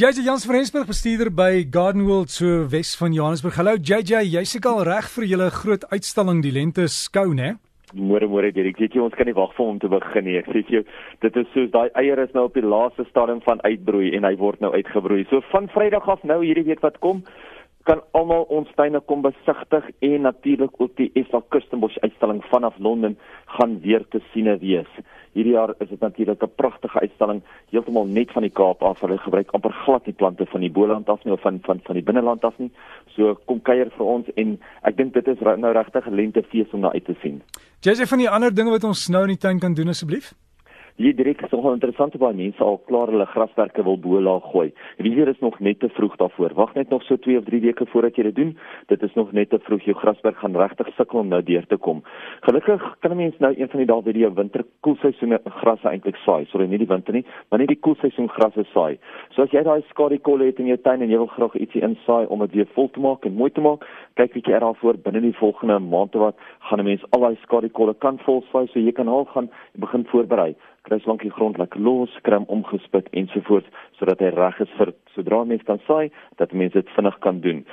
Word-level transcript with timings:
JJ 0.00 0.22
Jans 0.24 0.46
van 0.46 0.54
Rensburg 0.54 0.86
bestuurder 0.86 1.28
by 1.28 1.66
Garden 1.70 2.06
World 2.06 2.30
so 2.30 2.66
Wes 2.72 2.96
van 2.96 3.12
Johannesburg. 3.12 3.56
Hallo 3.60 3.74
JJ, 3.76 4.22
jy's 4.32 4.54
seker 4.54 4.70
al 4.70 4.86
reg 4.88 5.10
vir 5.12 5.26
julle 5.28 5.48
groot 5.52 5.82
uitstalling 5.92 6.38
die 6.40 6.52
lente 6.54 6.86
skou, 6.88 7.34
né? 7.36 7.58
Môre 7.92 8.24
môre 8.24 8.48
Dirk, 8.48 8.80
weet 8.80 8.96
jy 8.96 9.02
ons 9.04 9.12
kan 9.18 9.28
nie 9.28 9.36
wag 9.36 9.52
vir 9.58 9.68
hom 9.68 9.82
te 9.82 9.90
begin 9.92 10.24
nie. 10.24 10.38
Ek 10.40 10.48
sê 10.54 10.62
jou, 10.72 10.80
dit 11.20 11.36
is 11.42 11.52
soos 11.52 11.68
daai 11.74 11.92
eier 12.00 12.22
is 12.24 12.32
nou 12.32 12.46
op 12.48 12.56
die 12.56 12.64
laaste 12.64 13.04
stadium 13.10 13.44
van 13.44 13.60
uitbroei 13.66 14.14
en 14.16 14.24
hy 14.24 14.32
word 14.40 14.64
nou 14.64 14.72
uitgebroei. 14.72 15.26
So 15.28 15.44
van 15.50 15.68
Vrydag 15.74 16.08
af 16.08 16.24
nou 16.24 16.40
hierdie 16.46 16.64
week 16.70 16.80
wat 16.86 16.96
kom, 17.04 17.20
kan 17.90 18.02
almal 18.14 18.44
ons 18.54 18.68
tuine 18.78 19.00
kom 19.10 19.22
besigtig 19.24 19.86
en 20.06 20.22
natuurlik 20.22 20.76
ook 20.78 20.92
die 21.00 21.08
SA 21.26 21.40
Kustenbosch 21.50 21.96
uitstalling 22.04 22.38
vanaf 22.52 22.76
Londen 22.78 23.16
gaan 23.56 23.80
weer 23.82 24.04
te 24.12 24.20
siene 24.30 24.54
wees. 24.62 24.90
Hierdie 25.34 25.56
jaar 25.56 25.72
is 25.82 25.88
dit 25.88 26.00
natuurlik 26.00 26.42
'n 26.42 26.54
pragtige 26.56 27.00
uitstalling 27.00 27.42
heeltemal 27.70 28.06
net 28.06 28.30
van 28.30 28.42
die 28.42 28.52
Kaap 28.60 28.82
af. 28.82 29.00
Hulle 29.00 29.18
gebruik 29.18 29.50
amper 29.50 29.72
glad 29.72 30.06
nie 30.06 30.14
plante 30.14 30.46
van 30.46 30.60
die 30.60 30.70
Boland 30.70 31.08
af 31.08 31.24
nie 31.24 31.32
of 31.32 31.40
van 31.40 31.58
van 31.62 31.80
van 31.82 31.94
die 31.94 32.04
binneland 32.04 32.44
af 32.44 32.58
nie. 32.58 32.70
So 33.16 33.34
kom 33.46 33.62
kuier 33.62 33.90
vir 33.90 34.06
ons 34.06 34.26
en 34.34 34.60
ek 34.82 34.96
dink 34.96 35.14
dit 35.14 35.28
is 35.28 35.40
nou 35.40 35.72
regtig 35.72 36.06
'n 36.06 36.14
lentefees 36.14 36.72
om 36.72 36.80
na 36.80 36.92
uit 36.92 37.04
te 37.04 37.14
sien. 37.22 37.42
Jy 37.80 37.92
sê 37.92 38.06
van 38.06 38.18
die 38.18 38.30
ander 38.30 38.54
dinge 38.54 38.70
wat 38.70 38.84
ons 38.84 39.08
nou 39.08 39.22
in 39.22 39.34
die 39.34 39.38
tuin 39.46 39.58
kan 39.58 39.74
doen 39.74 39.88
asseblief? 39.88 40.32
Hier 41.00 41.14
direk 41.16 41.40
is 41.40 41.52
nogal 41.54 41.78
interessant 41.78 42.12
baie 42.20 42.36
mense 42.36 42.60
al 42.60 42.74
klaar 42.84 43.08
hulle 43.08 43.24
graswerke 43.30 43.80
wil 43.86 43.96
bo 44.04 44.18
laag 44.20 44.50
gooi. 44.52 44.66
Wie 45.00 45.12
hier 45.14 45.30
is 45.32 45.38
nog 45.40 45.54
net 45.64 45.78
te 45.80 45.88
vroeg 45.96 46.18
daarvoor. 46.20 46.52
Wag 46.58 46.74
net 46.76 46.90
nog 46.92 47.06
so 47.06 47.16
2 47.16 47.38
of 47.38 47.46
3 47.46 47.60
weke 47.62 47.86
voordat 47.88 48.18
jy 48.20 48.26
dit 48.26 48.36
doen. 48.36 48.50
Dit 48.92 49.06
is 49.08 49.14
nog 49.16 49.30
net 49.32 49.48
te 49.48 49.56
vroeg. 49.64 49.86
Jou 49.88 49.94
graswerk 49.96 50.36
gaan 50.42 50.58
regtig 50.60 50.90
sukkel 50.98 51.22
om 51.22 51.30
nou 51.32 51.40
deur 51.42 51.64
te 51.70 51.78
kom. 51.80 52.02
Gelukkig 52.44 52.84
kan 53.00 53.12
'n 53.12 53.16
mens 53.16 53.38
nou 53.38 53.54
een 53.56 53.70
van 53.70 53.80
die 53.80 53.86
dae 53.86 54.02
weer 54.02 54.12
die 54.12 54.28
winter 54.28 54.64
koelseisoene 54.80 55.40
grasse 55.62 55.88
eintlik 55.88 56.16
saai. 56.16 56.44
Sorry, 56.52 56.66
nie 56.66 56.78
die 56.78 56.92
winter 56.92 57.14
nie, 57.14 57.24
maar 57.48 57.58
net 57.58 57.68
die 57.68 57.80
koelseisoen 57.80 58.28
grasse 58.28 58.64
saai. 58.74 58.98
So 59.30 59.42
as 59.42 59.50
jy 59.50 59.62
daai 59.62 59.82
skadikolle 59.88 60.44
het 60.44 60.58
in 60.58 60.66
jou 60.66 60.76
tuin 60.76 61.00
en 61.00 61.08
jy 61.08 61.16
wil 61.16 61.32
graag 61.32 61.54
ietsie 61.54 61.82
insaai 61.82 62.26
om 62.26 62.40
dit 62.40 62.52
weer 62.52 62.68
vol 62.74 62.90
te 62.90 63.00
maak 63.00 63.24
en 63.24 63.34
mooi 63.34 63.50
te 63.50 63.60
maak, 63.60 63.88
kyk 64.16 64.32
bietjie 64.32 64.54
er 64.54 64.60
daarvoor 64.60 64.98
binne 64.98 65.20
die 65.20 65.32
volgende 65.32 65.78
maand 65.78 66.14
wat 66.14 66.36
gaan 66.60 66.80
'n 66.80 66.84
mens 66.84 67.04
al 67.10 67.20
daai 67.20 67.36
skadikolle 67.42 67.94
kan 67.94 68.18
volsaai 68.18 68.68
so 68.68 68.78
jy 68.78 68.92
kan 68.92 69.08
al 69.08 69.24
gaan 69.24 69.48
begin 69.78 70.04
voorberei 70.04 70.54
kry 70.90 70.98
lank 71.06 71.22
die 71.22 71.30
grond 71.30 71.58
lekker 71.58 71.80
los, 71.80 72.10
krim 72.26 72.44
omgespit 72.50 73.08
ensovoorts 73.16 73.68
sodat 73.98 74.22
hy 74.24 74.30
reg 74.34 74.60
is 74.64 74.70
vir 74.78 74.92
sodra 75.14 75.42
mense 75.44 75.66
kan 75.68 75.80
saai 75.86 76.10
dat 76.40 76.52
mense 76.56 76.78
dit 76.78 76.92
vinnig 76.96 77.16
kan 77.24 77.40
doen. 77.44 77.64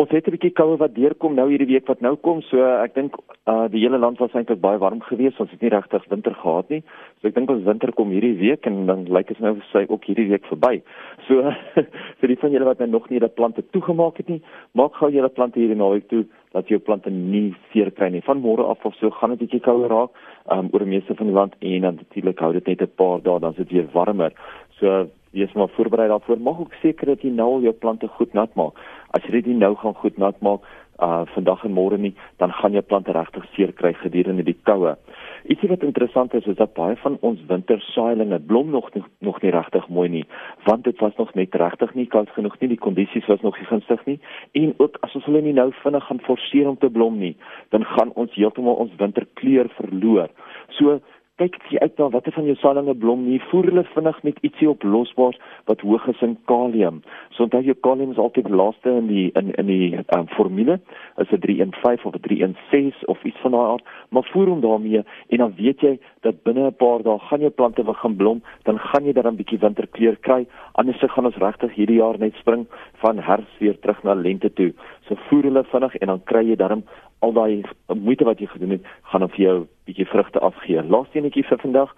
Ons 0.00 0.10
het 0.10 0.26
'n 0.26 0.34
bietjie 0.34 0.52
koue 0.52 0.76
wat 0.78 0.94
deurkom 0.94 1.34
nou 1.34 1.48
hierdie 1.50 1.68
week 1.68 1.86
wat 1.88 2.00
nou 2.00 2.16
kom, 2.16 2.42
so 2.42 2.58
ek 2.58 2.94
dink 2.94 3.16
uh 3.46 3.68
die 3.68 3.80
hele 3.80 3.98
land 3.98 4.18
was 4.18 4.32
eintlik 4.32 4.60
baie 4.60 4.78
warm 4.78 5.00
geweest, 5.00 5.40
ons 5.40 5.50
het 5.50 5.60
nie 5.60 5.70
regtig 5.70 6.08
winter 6.08 6.34
gehad 6.34 6.70
nie. 6.70 6.82
So 7.20 7.28
ek 7.28 7.34
dink 7.34 7.50
ons 7.50 7.64
winter 7.64 7.92
kom 7.92 8.10
hierdie 8.10 8.38
week 8.38 8.66
en 8.66 8.86
dan 8.86 9.04
lyk 9.04 9.28
dit 9.28 9.40
nou 9.40 9.60
sy 9.72 9.86
ook 9.88 10.04
hierdie 10.04 10.28
week 10.28 10.46
verby. 10.46 10.82
So 11.28 11.52
vir 12.20 12.28
die 12.28 12.40
van 12.40 12.50
julle 12.50 12.64
wat 12.64 12.78
nou 12.78 12.88
nog 12.88 13.10
nie 13.10 13.18
hulle 13.18 13.28
plante 13.28 13.62
toegemaak 13.70 14.16
het 14.16 14.28
nie, 14.28 14.42
maak 14.72 14.94
gou 14.94 15.10
julle 15.10 15.28
plante 15.28 15.58
hierdie 15.58 15.76
naweek 15.76 16.08
toe 16.08 16.24
dat 16.54 16.70
jou 16.70 16.78
plante 16.78 17.10
nie 17.10 17.54
seer 17.72 17.90
kry 17.90 18.08
nie. 18.14 18.22
Van 18.22 18.40
môre 18.42 18.66
af 18.70 18.84
of 18.86 18.94
so 19.00 19.10
gaan 19.10 19.34
dit 19.34 19.42
bietjie 19.42 19.62
kouer 19.64 19.90
raak 19.90 20.14
um, 20.54 20.70
oor 20.72 20.84
die 20.84 20.92
meeste 20.94 21.16
van 21.18 21.30
die 21.30 21.34
land 21.34 21.58
en 21.58 21.86
dan 21.88 21.98
natuurlik 22.00 22.38
hou 22.38 22.52
dit 22.54 22.66
net 22.70 22.82
'n 22.82 22.94
paar 23.00 23.18
dae 23.22 23.40
dan 23.40 23.50
is 23.50 23.62
dit 23.62 23.72
weer 23.72 23.88
warmer. 23.92 24.32
So 24.78 25.08
wees 25.34 25.52
maar 25.52 25.68
voorberei 25.68 26.08
daarvoor. 26.08 26.38
Maak 26.38 26.60
ook 26.60 26.74
seker 26.82 27.06
dat 27.06 27.22
jy 27.22 27.30
nou 27.30 27.48
al 27.54 27.66
jou 27.66 27.72
plante 27.72 28.08
goed 28.08 28.32
nat 28.34 28.54
maak. 28.54 28.78
As 29.10 29.22
jy 29.26 29.30
dit 29.30 29.46
nie 29.46 29.58
nou 29.58 29.74
gaan 29.74 29.94
goed 29.94 30.18
nat 30.18 30.40
maak 30.40 30.60
uh 31.02 31.24
vandag 31.34 31.64
en 31.64 31.72
môre 31.74 31.98
nie, 31.98 32.14
dan 32.38 32.52
gaan 32.52 32.72
jou 32.72 32.82
plante 32.82 33.12
regtig 33.12 33.44
seer 33.54 33.72
kry 33.72 33.92
gedurende 33.92 34.44
die 34.46 34.58
koue. 34.62 34.96
Ietsie 35.44 35.68
wat 35.68 35.82
interessant 35.84 36.34
is 36.34 36.46
is 36.48 36.56
dat 36.56 36.72
baie 36.72 36.96
van 36.96 37.18
ons 37.20 37.40
wintersaailinge 37.48 38.38
blom 38.48 38.70
nog 38.70 38.86
nie, 38.94 39.02
nog 39.18 39.42
nie 39.42 39.50
regtig 39.52 39.88
mooi 39.88 40.08
nie, 40.08 40.24
want 40.64 40.84
dit 40.84 41.00
was 41.04 41.16
nog 41.16 41.34
net 41.34 41.54
regtig 41.54 41.92
nie 41.94 42.06
koud 42.06 42.30
genoeg 42.32 42.56
nie, 42.60 42.70
die 42.72 42.80
kondisies 42.80 43.26
was 43.28 43.44
nog 43.44 43.58
nie 43.60 43.68
gunstig 43.68 44.04
nie 44.08 44.16
en 44.52 44.72
ook 44.78 44.96
as 45.04 45.14
ons 45.18 45.26
hulle 45.28 45.42
nie 45.44 45.52
nou 45.52 45.68
vinnig 45.82 46.06
gaan 46.08 46.22
forceer 46.24 46.70
om 46.70 46.78
te 46.80 46.88
blom 46.88 47.18
nie, 47.20 47.34
dan 47.76 47.84
gaan 47.84 48.14
ons 48.14 48.32
heeltemal 48.38 48.80
ons 48.86 48.96
winterkleur 48.96 49.68
verloor. 49.76 50.32
So 50.78 51.00
kyk 51.40 51.56
jy 51.66 51.80
uit 51.82 51.96
na 51.98 52.06
watter 52.14 52.30
van 52.36 52.46
jou 52.46 52.54
saailinge 52.60 52.92
blom 53.02 53.24
nie 53.26 53.40
voer 53.48 53.66
hulle 53.66 53.82
vinnig 53.90 54.18
met 54.22 54.36
ietsie 54.46 54.68
op 54.70 54.84
losbaars 54.86 55.38
wat 55.66 55.80
hoog 55.82 56.04
is 56.12 56.20
in 56.22 56.36
kalium. 56.50 57.00
So 57.34 57.48
onthou 57.48 57.58
jou 57.66 57.74
kalium 57.86 58.12
is 58.14 58.20
altyd 58.22 58.52
laaste 58.54 58.92
in 59.00 59.08
die 59.10 59.24
in 59.40 59.50
in 59.58 59.66
die 59.66 59.88
um, 60.14 60.28
formule. 60.36 60.78
Is 61.18 61.32
dit 61.32 61.42
315 61.42 62.06
of 62.06 62.20
316 62.26 63.08
of 63.10 63.24
iets 63.26 63.42
van 63.42 63.56
daai 63.56 63.64
aard. 63.72 63.90
Maar 64.14 64.28
voer 64.30 64.52
hom 64.52 64.62
daarmee 64.62 65.02
en 65.02 65.42
dan 65.42 65.56
weet 65.58 65.82
jy 65.82 65.98
dat 66.22 66.38
binne 66.46 66.68
'n 66.68 66.78
paar 66.78 67.02
dae 67.02 67.18
gaan 67.18 67.42
jou 67.42 67.50
plante 67.50 67.82
begin 67.82 68.16
blom 68.16 68.42
dan 68.62 68.78
gaan 68.78 69.04
jy 69.04 69.12
dan 69.12 69.26
'n 69.26 69.36
bietjie 69.36 69.58
winterkleur 69.58 70.16
kry. 70.16 70.46
Anders 70.72 71.02
gaan 71.02 71.26
ons 71.26 71.42
regtig 71.42 71.74
hierdie 71.74 71.98
jaar 71.98 72.18
net 72.18 72.34
spring 72.34 72.66
van 73.02 73.18
herfs 73.18 73.58
weer 73.58 73.78
terug 73.80 74.02
na 74.04 74.14
lente 74.14 74.52
toe 74.52 74.72
so 75.08 75.16
voer 75.28 75.42
hulle 75.48 75.64
vinnig 75.64 75.96
en 76.00 76.06
dan 76.12 76.22
kry 76.24 76.44
jy 76.48 76.56
dan 76.56 76.84
al 77.24 77.32
daai 77.32 77.62
moeite 77.94 78.24
wat 78.24 78.40
jy 78.40 78.46
gedoen 78.46 78.76
het, 78.76 78.86
gaan 79.10 79.24
dan 79.24 79.32
vir 79.36 79.44
jou 79.44 79.56
bietjie 79.88 80.08
vrugte 80.08 80.40
afgee. 80.40 80.82
Laaste 80.82 81.18
enetjie 81.18 81.44
vir 81.48 81.60
vandag 81.62 81.92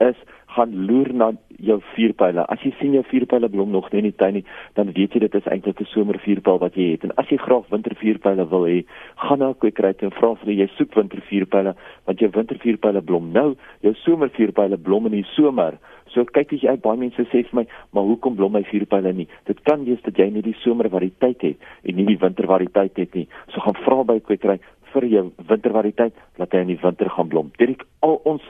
is 0.00 0.16
gaan 0.54 0.72
loer 0.86 1.12
na 1.14 1.30
jou 1.62 1.78
vuurpyle. 1.94 2.44
As 2.50 2.62
jy 2.64 2.72
sien 2.78 2.94
jou 2.96 3.02
vuurpyle 3.06 3.48
blom 3.52 3.70
nog 3.74 3.90
nie 3.92 4.00
in 4.02 4.08
die 4.08 4.16
tuin 4.22 4.38
nie, 4.38 4.44
dan 4.78 4.90
weet 4.96 5.14
jy 5.14 5.22
dit 5.26 5.36
is 5.38 5.46
eintlik 5.52 5.80
'n 5.80 5.92
somervuurpyl 5.92 6.58
wat 6.58 6.74
jy 6.74 6.90
het. 6.92 7.04
En 7.04 7.14
as 7.22 7.28
jy 7.30 7.36
graag 7.38 7.68
wintervuurpyle 7.70 8.48
wil 8.48 8.66
hê, 8.66 8.84
gaan 9.16 9.38
na 9.38 9.50
'n 9.50 9.58
kwekery 9.60 9.94
en 10.02 10.10
vra 10.10 10.34
vir 10.34 10.52
jy 10.52 10.68
soek 10.76 10.94
wintervuurpyle, 10.94 11.74
want 12.06 12.18
jou 12.18 12.30
wintervuurpyle 12.30 13.00
blom 13.02 13.32
nou, 13.32 13.56
jou 13.82 13.94
somervuurpyle 13.94 14.76
blom 14.78 15.06
in 15.06 15.12
die 15.12 15.26
somer. 15.36 15.78
So 16.14 16.24
kyk 16.26 16.56
as 16.56 16.64
jy 16.64 16.74
uit 16.74 16.82
baie 16.82 16.98
mense 16.98 17.24
sê 17.30 17.44
vir 17.46 17.60
my, 17.60 17.64
maar 17.94 18.08
hoekom 18.08 18.36
blom 18.38 18.56
my 18.56 18.64
vuurpyle 18.66 19.12
nie? 19.14 19.28
Dit 19.46 19.62
kan 19.68 19.84
wees 19.86 20.02
dat 20.06 20.18
jy 20.18 20.26
nie 20.34 20.42
die 20.42 20.56
somervariëteit 20.64 21.46
het 21.46 21.70
en 21.86 21.96
nie 21.98 22.08
die 22.08 22.18
wintervariëteit 22.18 22.98
het 22.98 23.14
nie. 23.14 23.28
So 23.54 23.62
gaan 23.64 23.78
vra 23.84 24.02
by 24.08 24.18
kwekery 24.26 24.58
vir 24.90 25.06
jou 25.06 25.24
wintervariëteit 25.50 26.18
dat 26.40 26.52
hy 26.54 26.64
in 26.64 26.74
die 26.74 26.80
winter 26.82 27.10
gaan 27.14 27.30
blom. 27.30 27.54
Dit 27.62 27.86
al 28.06 28.20
ons 28.24 28.44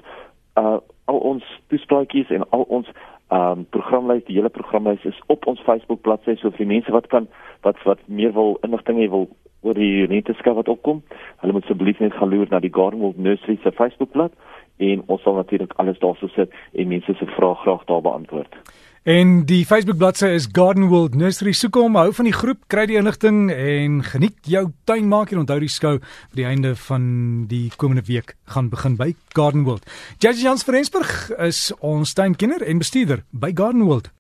uh 0.61 0.81
al 1.11 1.17
ons 1.27 1.47
toespraakjies 1.73 2.29
en 2.31 2.45
al 2.55 2.63
ons 2.71 2.87
um 3.35 3.65
programlys, 3.75 4.23
die 4.29 4.37
hele 4.37 4.51
programlys 4.55 5.03
is 5.09 5.17
op 5.27 5.47
ons 5.51 5.63
Facebook 5.67 6.05
bladsy 6.07 6.37
so 6.39 6.55
vir 6.55 6.69
mense 6.71 6.93
wat 6.95 7.09
kan 7.11 7.27
wat 7.67 7.79
wat 7.87 8.03
meer 8.07 8.31
wil 8.37 8.59
inligting 8.67 9.01
hê 9.03 9.09
wil 9.11 9.27
oor 9.61 9.75
die 9.75 10.07
renteskat 10.07 10.55
wat 10.55 10.69
opkom. 10.69 11.03
Hulle 11.43 11.53
moet 11.53 11.65
asseblief 11.65 11.99
net 11.99 12.17
gaan 12.17 12.33
loer 12.33 12.51
na 12.51 12.61
die 12.61 12.73
Gardenwold 12.73 13.19
Nursery 13.19 13.59
se 13.63 13.73
Facebook 13.73 14.13
bladsy 14.17 14.37
en 14.81 15.03
ons 15.13 15.23
sal 15.23 15.37
natuurlik 15.37 15.75
alles 15.77 15.99
daarso 16.01 16.29
sit 16.33 16.53
en 16.73 16.89
mense 16.89 17.15
se 17.19 17.27
vrae 17.37 17.55
graag 17.65 17.85
daar 17.85 18.01
beantwoord. 18.03 18.55
En 19.03 19.47
die 19.49 19.65
Facebook 19.65 19.97
bladsy 19.97 20.27
is 20.37 20.49
Garden 20.53 20.89
World 20.89 21.15
Nursery. 21.15 21.55
Soek 21.57 21.79
hom, 21.81 21.95
hou 21.97 22.11
van 22.13 22.27
die 22.29 22.35
groep, 22.37 22.67
kry 22.69 22.85
die 22.91 22.99
inligting 23.01 23.47
en 23.49 24.03
geniet 24.05 24.37
jou 24.45 24.67
tuin 24.85 25.09
maak 25.09 25.33
en 25.33 25.41
onthou 25.41 25.57
die 25.63 25.73
skou 25.73 25.95
by 26.03 26.43
die 26.43 26.49
einde 26.51 26.75
van 26.85 27.07
die 27.49 27.71
komende 27.81 28.05
week 28.11 28.37
gaan 28.53 28.69
begin 28.69 28.99
by 29.01 29.15
Garden 29.33 29.65
World. 29.65 29.89
Judge 30.21 30.45
Jans 30.45 30.69
van 30.69 30.77
Rensburg 30.77 31.15
is 31.49 31.71
ons 31.81 32.13
tuinkenner 32.13 32.61
en 32.61 32.85
bestuurder 32.85 33.25
by 33.33 33.55
Garden 33.57 33.89
World. 33.89 34.13